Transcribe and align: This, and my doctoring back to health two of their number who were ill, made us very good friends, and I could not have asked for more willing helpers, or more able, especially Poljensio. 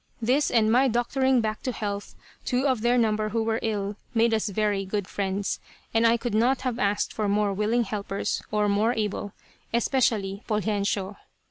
This, 0.19 0.49
and 0.49 0.71
my 0.71 0.87
doctoring 0.87 1.41
back 1.41 1.61
to 1.61 1.71
health 1.71 2.15
two 2.43 2.65
of 2.67 2.81
their 2.81 2.97
number 2.97 3.29
who 3.29 3.43
were 3.43 3.59
ill, 3.61 3.97
made 4.15 4.33
us 4.33 4.49
very 4.49 4.83
good 4.83 5.07
friends, 5.07 5.59
and 5.93 6.07
I 6.07 6.17
could 6.17 6.33
not 6.33 6.61
have 6.61 6.79
asked 6.79 7.13
for 7.13 7.29
more 7.29 7.53
willing 7.53 7.83
helpers, 7.83 8.41
or 8.49 8.67
more 8.67 8.93
able, 8.93 9.31
especially 9.71 10.41
Poljensio. 10.47 11.17